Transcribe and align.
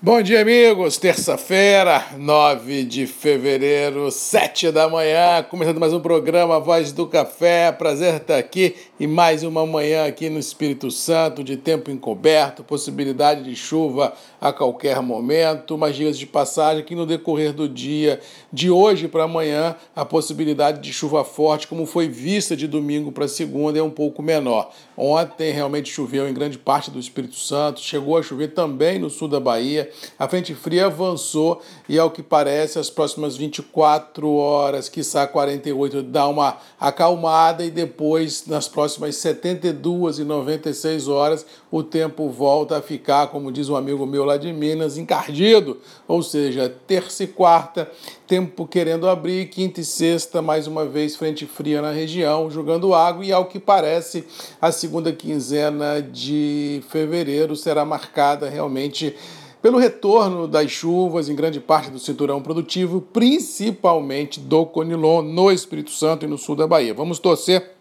Bom 0.00 0.22
dia, 0.22 0.42
amigos. 0.42 0.96
Terça-feira, 0.96 2.06
9 2.16 2.84
de 2.84 3.04
fevereiro, 3.04 4.12
7 4.12 4.70
da 4.70 4.88
manhã, 4.88 5.42
começando 5.42 5.80
mais 5.80 5.92
um 5.92 5.98
programa 5.98 6.60
Voz 6.60 6.92
do 6.92 7.04
Café. 7.04 7.72
Prazer 7.72 8.14
estar 8.14 8.36
aqui 8.36 8.76
e 9.00 9.08
mais 9.08 9.42
uma 9.42 9.66
manhã 9.66 10.06
aqui 10.06 10.30
no 10.30 10.38
Espírito 10.38 10.88
Santo, 10.88 11.42
de 11.42 11.56
tempo 11.56 11.90
encoberto, 11.90 12.62
possibilidade 12.62 13.42
de 13.42 13.56
chuva 13.56 14.12
a 14.40 14.52
qualquer 14.52 15.02
momento, 15.02 15.76
mas 15.76 15.96
dias 15.96 16.16
de 16.16 16.26
passagem 16.26 16.84
que 16.84 16.94
no 16.94 17.04
decorrer 17.04 17.52
do 17.52 17.68
dia, 17.68 18.20
de 18.52 18.70
hoje 18.70 19.08
para 19.08 19.24
amanhã, 19.24 19.74
a 19.96 20.04
possibilidade 20.04 20.80
de 20.80 20.92
chuva 20.92 21.24
forte, 21.24 21.66
como 21.66 21.84
foi 21.86 22.06
vista 22.06 22.56
de 22.56 22.68
domingo 22.68 23.10
para 23.10 23.26
segunda, 23.26 23.80
é 23.80 23.82
um 23.82 23.90
pouco 23.90 24.22
menor. 24.22 24.70
Ontem 24.96 25.50
realmente 25.50 25.90
choveu 25.90 26.28
em 26.28 26.34
grande 26.34 26.56
parte 26.56 26.88
do 26.88 27.00
Espírito 27.00 27.34
Santo, 27.34 27.80
chegou 27.80 28.16
a 28.16 28.22
chover 28.22 28.54
também 28.54 29.00
no 29.00 29.10
sul 29.10 29.26
da 29.26 29.40
Bahia 29.40 29.87
a 30.18 30.28
frente 30.28 30.54
fria 30.54 30.86
avançou 30.86 31.60
e, 31.88 31.98
ao 31.98 32.10
que 32.10 32.22
parece, 32.22 32.78
as 32.78 32.90
próximas 32.90 33.36
24 33.36 34.30
horas, 34.34 34.88
quiçá 34.88 35.26
48, 35.26 36.02
dá 36.02 36.26
uma 36.28 36.56
acalmada 36.78 37.64
e 37.64 37.70
depois, 37.70 38.46
nas 38.46 38.68
próximas 38.68 39.16
72 39.16 40.18
e 40.18 40.24
96 40.24 41.08
horas, 41.08 41.46
o 41.70 41.82
tempo 41.82 42.28
volta 42.30 42.78
a 42.78 42.82
ficar, 42.82 43.28
como 43.28 43.52
diz 43.52 43.68
um 43.68 43.76
amigo 43.76 44.06
meu 44.06 44.24
lá 44.24 44.36
de 44.36 44.52
Minas, 44.52 44.96
encardido. 44.96 45.78
Ou 46.06 46.22
seja, 46.22 46.72
terça 46.86 47.24
e 47.24 47.26
quarta, 47.26 47.90
tempo 48.26 48.66
querendo 48.66 49.08
abrir, 49.08 49.48
quinta 49.48 49.80
e 49.80 49.84
sexta, 49.84 50.40
mais 50.40 50.66
uma 50.66 50.84
vez, 50.84 51.16
frente 51.16 51.46
fria 51.46 51.82
na 51.82 51.90
região, 51.90 52.50
jogando 52.50 52.94
água 52.94 53.24
e, 53.24 53.32
ao 53.32 53.46
que 53.46 53.58
parece, 53.58 54.24
a 54.60 54.72
segunda 54.72 55.12
quinzena 55.12 56.00
de 56.00 56.82
fevereiro 56.88 57.54
será 57.56 57.84
marcada 57.84 58.48
realmente 58.48 59.14
pelo 59.60 59.78
retorno 59.78 60.46
das 60.46 60.70
chuvas 60.70 61.28
em 61.28 61.34
grande 61.34 61.60
parte 61.60 61.90
do 61.90 61.98
cinturão 61.98 62.40
produtivo, 62.40 63.00
principalmente 63.00 64.38
do 64.38 64.64
Conilon, 64.64 65.22
no 65.22 65.50
Espírito 65.50 65.90
Santo 65.90 66.24
e 66.24 66.28
no 66.28 66.38
sul 66.38 66.54
da 66.54 66.66
Bahia. 66.66 66.94
Vamos 66.94 67.18
torcer 67.18 67.72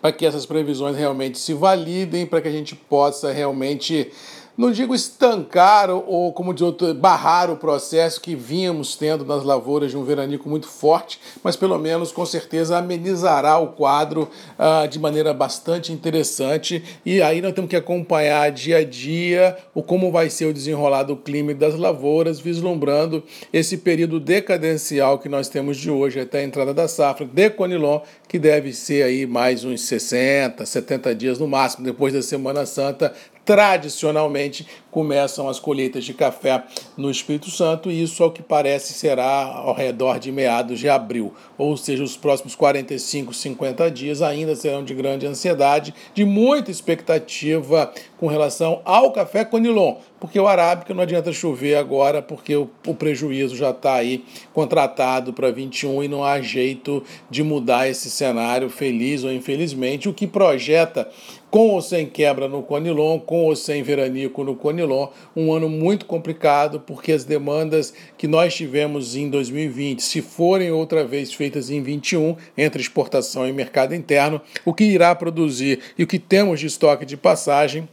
para 0.00 0.12
que 0.12 0.26
essas 0.26 0.44
previsões 0.44 0.96
realmente 0.96 1.38
se 1.38 1.54
validem, 1.54 2.26
para 2.26 2.40
que 2.40 2.48
a 2.48 2.52
gente 2.52 2.74
possa 2.74 3.32
realmente 3.32 4.10
não 4.56 4.70
digo 4.70 4.94
estancar 4.94 5.90
ou, 5.90 6.32
como 6.32 6.54
diz 6.54 6.62
outro, 6.62 6.94
barrar 6.94 7.50
o 7.50 7.56
processo 7.56 8.20
que 8.20 8.36
vínhamos 8.36 8.94
tendo 8.94 9.24
nas 9.24 9.42
lavouras 9.42 9.90
de 9.90 9.96
um 9.96 10.04
veranico 10.04 10.48
muito 10.48 10.68
forte, 10.68 11.20
mas 11.42 11.56
pelo 11.56 11.78
menos 11.78 12.12
com 12.12 12.24
certeza 12.24 12.78
amenizará 12.78 13.58
o 13.58 13.68
quadro 13.68 14.28
ah, 14.58 14.86
de 14.86 14.98
maneira 14.98 15.34
bastante 15.34 15.92
interessante. 15.92 16.82
E 17.04 17.20
aí 17.20 17.42
nós 17.42 17.52
temos 17.52 17.68
que 17.68 17.76
acompanhar 17.76 18.50
dia 18.52 18.78
a 18.78 18.84
dia 18.84 19.56
o 19.74 19.82
como 19.82 20.12
vai 20.12 20.30
ser 20.30 20.46
o 20.46 20.52
desenrolar 20.52 21.02
do 21.02 21.16
clima 21.16 21.52
das 21.52 21.74
lavouras, 21.74 22.38
vislumbrando 22.38 23.22
esse 23.52 23.78
período 23.78 24.20
decadencial 24.20 25.18
que 25.18 25.28
nós 25.28 25.48
temos 25.48 25.76
de 25.76 25.90
hoje 25.90 26.20
até 26.20 26.38
a 26.38 26.44
entrada 26.44 26.72
da 26.72 26.86
safra 26.86 27.26
de 27.26 27.50
Conilon, 27.50 28.00
que 28.28 28.38
deve 28.38 28.72
ser 28.72 29.02
aí 29.02 29.26
mais 29.26 29.64
uns 29.64 29.82
60, 29.82 30.64
70 30.64 31.14
dias 31.14 31.38
no 31.38 31.48
máximo, 31.48 31.84
depois 31.84 32.12
da 32.12 32.22
Semana 32.22 32.64
Santa, 32.66 33.12
tradicionalmente 33.44 34.43
começam 34.90 35.48
as 35.48 35.58
colheitas 35.58 36.04
de 36.04 36.14
café 36.14 36.64
no 36.96 37.10
Espírito 37.10 37.50
Santo 37.50 37.90
e 37.90 38.02
isso, 38.02 38.22
ao 38.22 38.30
que 38.30 38.42
parece, 38.42 38.92
será 38.94 39.44
ao 39.44 39.74
redor 39.74 40.18
de 40.18 40.30
meados 40.30 40.78
de 40.78 40.88
abril. 40.88 41.32
Ou 41.56 41.76
seja, 41.76 42.02
os 42.02 42.16
próximos 42.16 42.54
45, 42.54 43.32
50 43.32 43.90
dias 43.90 44.22
ainda 44.22 44.54
serão 44.54 44.84
de 44.84 44.94
grande 44.94 45.26
ansiedade, 45.26 45.94
de 46.14 46.24
muita 46.24 46.70
expectativa 46.70 47.92
com 48.18 48.26
relação 48.26 48.80
ao 48.84 49.12
café 49.12 49.44
Conilon, 49.44 49.96
porque 50.24 50.40
o 50.40 50.48
arábica 50.48 50.94
não 50.94 51.02
adianta 51.02 51.30
chover 51.34 51.74
agora, 51.74 52.22
porque 52.22 52.56
o, 52.56 52.70
o 52.86 52.94
prejuízo 52.94 53.54
já 53.54 53.68
está 53.72 53.96
aí 53.96 54.24
contratado 54.54 55.34
para 55.34 55.50
21 55.50 56.02
e 56.02 56.08
não 56.08 56.24
há 56.24 56.40
jeito 56.40 57.04
de 57.28 57.42
mudar 57.42 57.90
esse 57.90 58.10
cenário, 58.10 58.70
feliz 58.70 59.22
ou 59.22 59.30
infelizmente. 59.30 60.08
O 60.08 60.14
que 60.14 60.26
projeta 60.26 61.10
com 61.50 61.68
ou 61.68 61.82
sem 61.82 62.06
quebra 62.06 62.48
no 62.48 62.62
Conilon, 62.62 63.20
com 63.20 63.44
ou 63.44 63.54
sem 63.54 63.82
veranico 63.82 64.42
no 64.42 64.56
Conilon, 64.56 65.08
um 65.36 65.52
ano 65.52 65.68
muito 65.68 66.06
complicado, 66.06 66.80
porque 66.80 67.12
as 67.12 67.24
demandas 67.24 67.92
que 68.16 68.26
nós 68.26 68.54
tivemos 68.54 69.14
em 69.14 69.28
2020, 69.28 70.00
se 70.00 70.22
forem 70.22 70.72
outra 70.72 71.04
vez 71.04 71.34
feitas 71.34 71.68
em 71.68 71.82
21, 71.82 72.34
entre 72.56 72.80
exportação 72.80 73.46
e 73.46 73.52
mercado 73.52 73.94
interno, 73.94 74.40
o 74.64 74.72
que 74.72 74.84
irá 74.84 75.14
produzir 75.14 75.80
e 75.98 76.02
o 76.02 76.06
que 76.06 76.18
temos 76.18 76.60
de 76.60 76.66
estoque 76.66 77.04
de 77.04 77.18
passagem 77.18 77.86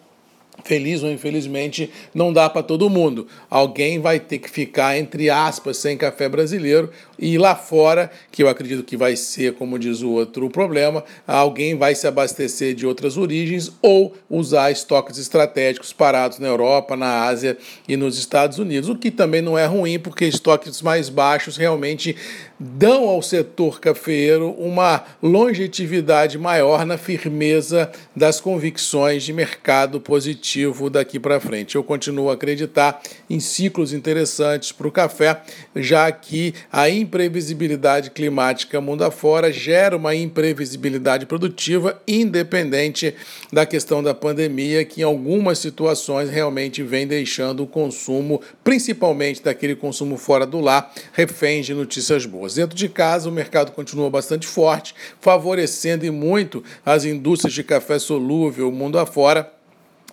Feliz 0.63 1.01
ou 1.03 1.11
infelizmente, 1.11 1.89
não 2.13 2.31
dá 2.31 2.49
para 2.49 2.63
todo 2.63 2.89
mundo. 2.89 3.27
Alguém 3.49 3.99
vai 3.99 4.19
ter 4.19 4.37
que 4.37 4.49
ficar, 4.49 4.97
entre 4.97 5.29
aspas, 5.29 5.77
sem 5.77 5.97
café 5.97 6.29
brasileiro. 6.29 6.89
E 7.17 7.37
lá 7.37 7.55
fora, 7.55 8.11
que 8.31 8.41
eu 8.41 8.49
acredito 8.49 8.83
que 8.83 8.97
vai 8.97 9.15
ser, 9.15 9.53
como 9.53 9.77
diz 9.77 10.01
o 10.01 10.09
outro, 10.11 10.49
problema, 10.49 11.03
alguém 11.27 11.75
vai 11.75 11.93
se 11.93 12.07
abastecer 12.07 12.73
de 12.73 12.85
outras 12.85 13.17
origens 13.17 13.71
ou 13.81 14.15
usar 14.29 14.71
estoques 14.71 15.17
estratégicos 15.17 15.93
parados 15.93 16.39
na 16.39 16.47
Europa, 16.47 16.95
na 16.95 17.25
Ásia 17.25 17.57
e 17.87 17.95
nos 17.95 18.17
Estados 18.17 18.57
Unidos, 18.57 18.89
o 18.89 18.95
que 18.95 19.11
também 19.11 19.41
não 19.41 19.57
é 19.57 19.65
ruim, 19.65 19.99
porque 19.99 20.25
estoques 20.25 20.81
mais 20.81 21.09
baixos 21.09 21.57
realmente 21.57 22.15
dão 22.59 23.07
ao 23.07 23.21
setor 23.21 23.79
cafeiro 23.79 24.51
uma 24.51 25.03
longevidade 25.21 26.37
maior 26.37 26.85
na 26.85 26.97
firmeza 26.97 27.91
das 28.15 28.39
convicções 28.41 29.23
de 29.23 29.33
mercado 29.33 29.99
positivo 29.99 30.50
daqui 30.91 31.19
para 31.19 31.39
frente. 31.39 31.75
Eu 31.75 31.83
continuo 31.83 32.29
a 32.29 32.33
acreditar 32.33 33.01
em 33.29 33.39
ciclos 33.39 33.93
interessantes 33.93 34.71
para 34.71 34.87
o 34.87 34.91
café, 34.91 35.41
já 35.75 36.11
que 36.11 36.53
a 36.71 36.89
imprevisibilidade 36.89 38.11
climática 38.11 38.81
mundo 38.81 39.03
afora 39.03 39.51
gera 39.51 39.95
uma 39.95 40.15
imprevisibilidade 40.15 41.25
produtiva 41.25 42.01
independente 42.07 43.15
da 43.51 43.65
questão 43.65 44.03
da 44.03 44.13
pandemia, 44.13 44.83
que 44.83 45.01
em 45.01 45.03
algumas 45.03 45.59
situações 45.59 46.29
realmente 46.29 46.83
vem 46.83 47.07
deixando 47.07 47.63
o 47.63 47.67
consumo, 47.67 48.41
principalmente 48.63 49.41
daquele 49.41 49.75
consumo 49.75 50.17
fora 50.17 50.45
do 50.45 50.59
lar, 50.59 50.93
refém 51.13 51.61
de 51.61 51.73
notícias 51.73 52.25
boas. 52.25 52.55
Dentro 52.55 52.75
de 52.75 52.89
casa, 52.89 53.29
o 53.29 53.31
mercado 53.31 53.71
continua 53.71 54.09
bastante 54.09 54.47
forte, 54.47 54.93
favorecendo 55.19 56.05
e 56.05 56.11
muito 56.11 56.63
as 56.85 57.05
indústrias 57.05 57.53
de 57.53 57.63
café 57.63 57.99
solúvel 57.99 58.71
mundo 58.71 58.97
afora 58.97 59.60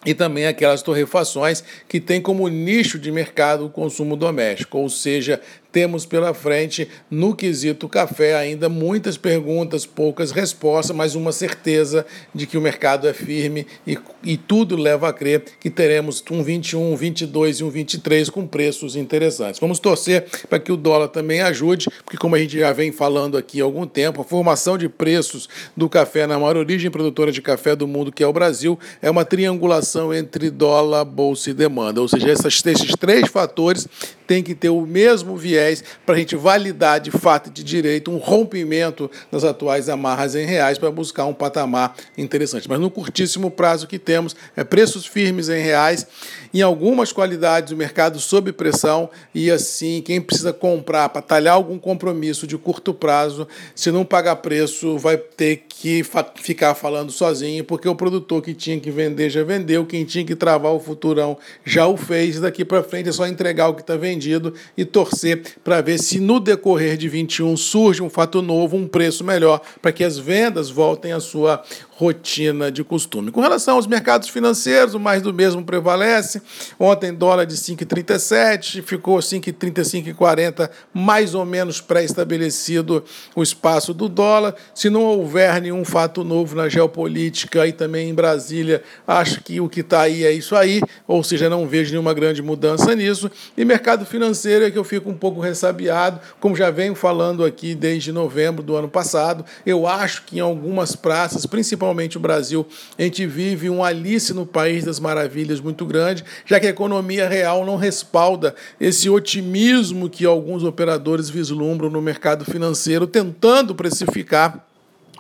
e 0.05 0.15
também 0.15 0.47
aquelas 0.47 0.83
torrefações 0.83 1.63
que 1.89 2.01
têm 2.01 2.21
como 2.21 2.49
nicho 2.49 2.99
de 2.99 3.11
mercado 3.11 3.67
o 3.67 3.71
consumo 3.71 4.17
doméstico, 4.17 4.79
ou 4.79 4.89
seja, 4.89 5.41
temos 5.71 6.07
pela 6.07 6.33
frente, 6.33 6.89
no 7.11 7.35
quesito 7.35 7.89
café, 7.89 8.35
ainda 8.35 8.69
muitas 8.69 9.17
perguntas, 9.17 9.85
poucas 9.85 10.31
respostas, 10.31 10.97
mas 10.97 11.15
uma 11.15 11.31
certeza 11.31 12.07
de 12.35 12.47
que 12.47 12.57
o 12.57 12.61
mercado 12.61 13.07
é 13.07 13.13
firme 13.13 13.67
e, 13.87 13.99
e 14.25 14.37
tudo 14.37 14.77
leva 14.77 15.09
a 15.09 15.13
crer 15.13 15.45
que 15.61 15.69
teremos 15.69 16.25
um 16.31 16.43
21, 16.43 16.93
um 16.93 16.97
22 16.97 17.61
e 17.61 17.65
um 17.65 17.71
23 17.71 18.31
com 18.31 18.47
preços 18.47 18.97
interessantes. 18.97 19.61
Vamos 19.61 19.79
torcer 19.79 20.25
para 20.49 20.59
que 20.59 20.73
o 20.73 20.77
dólar 20.77 21.09
também 21.09 21.43
ajude, 21.43 21.89
porque, 22.05 22.17
como 22.17 22.35
a 22.35 22.39
gente 22.39 22.59
já 22.59 22.73
vem 22.73 22.91
falando 22.91 23.37
aqui 23.37 23.61
há 23.61 23.65
algum 23.65 23.87
tempo, 23.87 24.23
a 24.23 24.25
formação 24.25 24.79
de 24.79 24.89
preços 24.89 25.49
do 25.77 25.89
café 25.89 26.27
na 26.27 26.39
maior 26.39 26.57
origem 26.57 26.91
produtora 26.91 27.31
de 27.31 27.43
café 27.43 27.77
do 27.77 27.87
mundo, 27.87 28.11
que 28.11 28.23
é 28.23 28.27
o 28.27 28.33
Brasil, 28.33 28.79
é 29.03 29.11
uma 29.11 29.25
triangulação 29.25 30.15
entre 30.15 30.51
dólar, 30.51 31.05
bolsa 31.05 31.51
e 31.51 31.55
demanda. 31.55 32.01
Ou 32.01 32.09
seja, 32.09 32.31
essas, 32.31 32.65
esses 32.65 32.93
três 32.99 33.29
fatores 33.29 33.87
têm 34.27 34.43
que 34.43 34.55
ter 34.55 34.71
o 34.71 34.83
mesmo 34.83 35.37
viés 35.37 35.58
para 36.05 36.15
a 36.15 36.19
gente 36.19 36.37
validar 36.37 37.01
de 37.01 37.11
fato 37.11 37.51
de 37.51 37.63
direito 37.63 38.11
um 38.11 38.19
rompimento 38.19 39.11
das 39.31 39.45
atuais 39.45 39.89
amarras 39.89 40.35
em 40.35 40.47
reais 40.47 40.79
para 40.79 40.91
buscar 40.91 41.27
um 41.27 41.35
patamar 41.35 41.95
interessante. 42.17 42.69
Mas 42.69 42.81
no 42.81 42.91
curtíssimo 42.91 43.51
prazo 43.51 43.87
que 43.87 43.99
temos 43.99 44.35
é 44.57 44.65
preços 44.65 45.07
firmes 45.07 45.49
em 45.49 45.61
reais, 45.63 46.07
em 46.53 46.63
algumas 46.63 47.13
qualidades 47.13 47.73
o 47.73 47.77
mercado 47.77 48.19
sob 48.19 48.53
pressão 48.53 49.11
e 49.35 49.51
assim 49.51 50.03
quem 50.03 50.21
precisa 50.21 50.53
comprar 50.53 51.09
para 51.09 51.23
talhar 51.23 51.55
algum 51.55 51.79
compromisso 51.79 52.47
de 52.47 52.57
curto 52.57 52.95
prazo, 52.95 53.47
se 53.75 53.91
não 53.91 54.05
pagar 54.05 54.37
preço, 54.37 54.99
vai 54.99 55.17
ter 55.17 55.65
que 55.69 56.03
ficar 56.37 56.75
falando 56.75 57.13
sozinho, 57.13 57.65
porque 57.65 57.89
o 57.89 57.95
produtor 57.95 58.43
que 58.43 58.55
tinha 58.55 58.79
que 58.81 58.91
vender 58.91 59.31
já 59.31 59.43
vendeu, 59.45 59.87
quem 59.87 60.05
tinha 60.05 60.25
que 60.25 60.35
travar 60.35 60.73
o 60.73 60.81
futurão 60.81 61.37
já 61.65 61.87
o 61.87 61.97
fez, 61.97 62.41
daqui 62.41 62.65
para 62.65 62.83
frente 62.83 63.09
é 63.09 63.13
só 63.13 63.27
entregar 63.27 63.69
o 63.69 63.75
que 63.75 63.83
está 63.83 63.97
vendido 63.97 64.55
e 64.77 64.85
torcer 64.85 65.43
para 65.63 65.81
ver 65.81 65.99
se 65.99 66.19
no 66.19 66.41
decorrer 66.41 66.97
de 66.97 67.09
21 67.09 67.57
surge 67.57 68.03
um 68.03 68.11
fato 68.11 68.43
novo, 68.43 68.77
um 68.77 68.89
preço 68.89 69.25
melhor, 69.25 69.61
para 69.81 69.93
que 69.93 70.05
as 70.05 70.19
vendas 70.19 70.71
voltem 70.71 71.13
à 71.13 71.21
sua 71.21 71.63
rotina 71.99 72.71
de 72.71 72.85
costume. 72.85 73.33
Com 73.33 73.41
relação 73.41 73.75
aos 73.75 73.89
mercados 73.89 74.29
financeiros, 74.29 74.95
o 74.95 75.01
mais 75.01 75.21
do 75.21 75.35
mesmo 75.35 75.65
prevalece. 75.65 76.41
Ontem 76.79 77.13
dólar 77.13 77.45
de 77.45 77.57
5,37, 77.57 78.83
ficou 78.83 79.19
5,35,40, 79.19 80.71
mais 80.95 81.35
ou 81.35 81.45
menos 81.45 81.81
pré-estabelecido 81.81 83.03
o 83.35 83.43
espaço 83.43 83.93
do 83.93 84.09
dólar. 84.09 84.55
Se 84.73 84.89
não 84.89 85.03
houver 85.03 85.61
nenhum 85.61 85.85
fato 85.85 86.23
novo 86.23 86.55
na 86.55 86.69
geopolítica 86.69 87.67
e 87.67 87.73
também 87.73 88.09
em 88.09 88.15
Brasília, 88.15 88.81
acho 89.05 89.43
que 89.43 89.61
o 89.61 89.69
que 89.69 89.81
está 89.81 90.03
aí 90.03 90.25
é 90.25 90.31
isso 90.31 90.55
aí, 90.55 90.81
ou 91.05 91.25
seja, 91.25 91.51
não 91.51 91.67
vejo 91.67 91.91
nenhuma 91.91 92.15
grande 92.15 92.41
mudança 92.41 92.95
nisso. 92.95 93.29
E 93.57 93.65
mercado 93.65 94.07
financeiro 94.07 94.65
é 94.65 94.71
que 94.71 94.79
eu 94.79 94.85
fico 94.85 95.11
um 95.11 95.17
pouco 95.17 95.41
ressabiado, 95.41 96.21
como 96.39 96.55
já 96.55 96.71
venho 96.71 96.95
falando 96.95 97.45
aqui 97.45 97.75
desde 97.75 98.13
novembro 98.13 98.63
do 98.63 98.77
ano 98.77 98.89
passado. 98.89 99.45
Eu 99.67 99.85
acho 99.85 100.23
que 100.23 100.39
em 100.39 100.41
algumas 100.41 100.95
praças, 100.95 101.45
principalmente 101.45 101.88
o 101.91 102.21
Brasil, 102.21 102.67
a 102.99 103.03
gente 103.03 103.27
vive 103.27 103.71
um 103.71 103.83
Alice 103.83 104.33
no 104.35 104.47
País 104.47 104.85
das 104.85 105.01
Maravilhas 105.01 105.61
muito 105.61 105.87
grande, 105.87 106.25
já 106.45 106.61
que 106.61 106.67
a 106.67 106.71
economia 106.71 107.29
real 107.29 107.65
não 107.65 107.77
respalda 107.77 108.55
esse 108.81 109.09
otimismo 109.09 110.09
que 110.09 110.25
alguns 110.25 110.63
operadores 110.63 111.31
vislumbram 111.31 111.91
no 111.91 112.03
mercado 112.03 112.45
financeiro, 112.45 113.07
tentando 113.07 113.75
precificar 113.75 114.68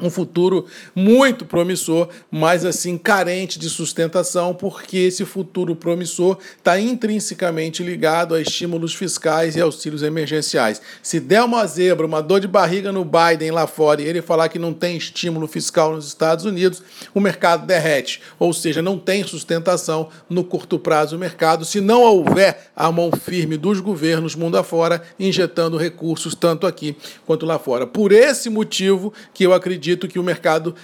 um 0.00 0.10
futuro 0.10 0.66
muito 0.94 1.44
promissor, 1.44 2.08
mas 2.30 2.64
assim 2.64 2.96
carente 2.96 3.58
de 3.58 3.68
sustentação, 3.68 4.54
porque 4.54 4.96
esse 4.98 5.24
futuro 5.24 5.74
promissor 5.74 6.38
está 6.56 6.78
intrinsecamente 6.78 7.82
ligado 7.82 8.34
a 8.34 8.40
estímulos 8.40 8.94
fiscais 8.94 9.56
e 9.56 9.60
auxílios 9.60 10.02
emergenciais. 10.02 10.80
Se 11.02 11.18
der 11.18 11.42
uma 11.42 11.66
zebra, 11.66 12.06
uma 12.06 12.22
dor 12.22 12.40
de 12.40 12.48
barriga 12.48 12.92
no 12.92 13.04
Biden 13.04 13.50
lá 13.50 13.66
fora 13.66 14.02
e 14.02 14.06
ele 14.06 14.22
falar 14.22 14.48
que 14.48 14.58
não 14.58 14.72
tem 14.72 14.96
estímulo 14.96 15.46
fiscal 15.46 15.94
nos 15.94 16.06
Estados 16.06 16.44
Unidos, 16.44 16.82
o 17.14 17.20
mercado 17.20 17.66
derrete, 17.66 18.20
ou 18.38 18.52
seja, 18.52 18.80
não 18.80 18.98
tem 18.98 19.24
sustentação 19.24 20.08
no 20.28 20.44
curto 20.44 20.78
prazo 20.78 21.16
o 21.16 21.18
mercado, 21.18 21.64
se 21.64 21.80
não 21.80 22.02
houver 22.02 22.70
a 22.76 22.90
mão 22.92 23.10
firme 23.10 23.56
dos 23.56 23.80
governos 23.80 24.34
mundo 24.34 24.56
afora 24.56 25.02
injetando 25.18 25.76
recursos 25.76 26.34
tanto 26.34 26.66
aqui 26.66 26.96
quanto 27.26 27.44
lá 27.44 27.58
fora. 27.58 27.86
Por 27.86 28.12
esse 28.12 28.48
motivo 28.48 29.12
que 29.34 29.44
eu 29.44 29.52
acredito 29.52 29.87
acredito 29.88 30.08
que 30.08 30.18
o 30.18 30.22
mercado 30.22 30.74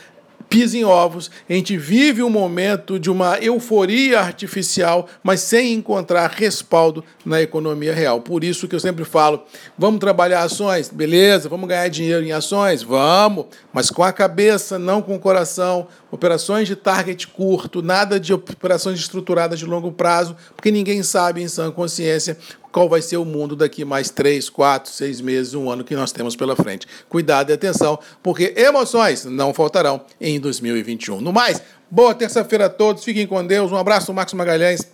pisa 0.48 0.76
em 0.76 0.84
ovos. 0.84 1.30
A 1.48 1.52
gente 1.52 1.76
vive 1.76 2.22
um 2.22 2.30
momento 2.30 2.98
de 2.98 3.10
uma 3.10 3.38
euforia 3.38 4.20
artificial, 4.20 5.08
mas 5.22 5.40
sem 5.40 5.72
encontrar 5.72 6.30
respaldo 6.30 7.04
na 7.24 7.42
economia 7.42 7.92
real. 7.92 8.20
Por 8.20 8.44
isso 8.44 8.68
que 8.68 8.74
eu 8.74 8.80
sempre 8.80 9.04
falo: 9.04 9.44
vamos 9.76 10.00
trabalhar 10.00 10.42
ações, 10.42 10.88
beleza, 10.88 11.48
vamos 11.48 11.68
ganhar 11.68 11.88
dinheiro 11.88 12.24
em 12.24 12.32
ações, 12.32 12.82
vamos, 12.82 13.46
mas 13.72 13.90
com 13.90 14.02
a 14.02 14.12
cabeça, 14.12 14.78
não 14.78 15.02
com 15.02 15.14
o 15.14 15.20
coração. 15.20 15.86
Operações 16.10 16.68
de 16.68 16.76
target 16.76 17.26
curto, 17.26 17.82
nada 17.82 18.20
de 18.20 18.32
operações 18.32 19.00
estruturadas 19.00 19.58
de 19.58 19.66
longo 19.66 19.90
prazo, 19.90 20.36
porque 20.54 20.70
ninguém 20.70 21.02
sabe 21.02 21.42
em 21.42 21.48
sã 21.48 21.72
consciência 21.72 22.38
qual 22.74 22.88
vai 22.88 23.00
ser 23.00 23.18
o 23.18 23.24
mundo 23.24 23.54
daqui 23.54 23.84
mais 23.84 24.10
três, 24.10 24.50
quatro, 24.50 24.90
seis 24.90 25.20
meses, 25.20 25.54
um 25.54 25.70
ano 25.70 25.84
que 25.84 25.94
nós 25.94 26.10
temos 26.10 26.34
pela 26.34 26.56
frente. 26.56 26.88
Cuidado 27.08 27.50
e 27.50 27.52
atenção, 27.52 27.96
porque 28.20 28.52
emoções 28.56 29.24
não 29.24 29.54
faltarão 29.54 30.00
em 30.20 30.40
2021. 30.40 31.20
No 31.20 31.32
mais, 31.32 31.62
boa 31.88 32.12
terça-feira 32.12 32.66
a 32.66 32.68
todos, 32.68 33.04
fiquem 33.04 33.28
com 33.28 33.46
Deus, 33.46 33.70
um 33.70 33.76
abraço, 33.76 34.12
Marcos 34.12 34.34
Magalhães 34.34 34.92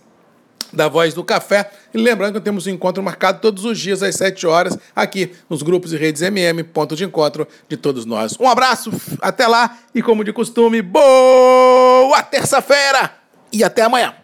da 0.71 0.87
Voz 0.87 1.15
do 1.15 1.23
Café. 1.23 1.71
E 1.91 1.97
lembrando 1.97 2.35
que 2.35 2.41
temos 2.41 2.67
um 2.67 2.69
encontro 2.69 3.01
marcado 3.01 3.41
todos 3.41 3.65
os 3.65 3.79
dias 3.79 4.03
às 4.03 4.13
7 4.13 4.45
horas 4.45 4.77
aqui 4.95 5.31
nos 5.49 5.63
grupos 5.63 5.91
e 5.91 5.97
redes 5.97 6.21
MM, 6.21 6.63
ponto 6.63 6.95
de 6.95 7.03
encontro 7.03 7.47
de 7.67 7.77
todos 7.77 8.05
nós. 8.05 8.37
Um 8.39 8.47
abraço, 8.47 8.91
até 9.19 9.47
lá 9.47 9.79
e 9.95 10.03
como 10.03 10.23
de 10.23 10.31
costume, 10.31 10.83
boa 10.83 12.21
terça-feira 12.21 13.11
e 13.51 13.63
até 13.63 13.81
amanhã. 13.81 14.20